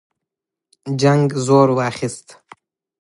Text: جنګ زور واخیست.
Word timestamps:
جنګ 1.01 1.25
زور 1.45 1.69
واخیست. 1.77 2.27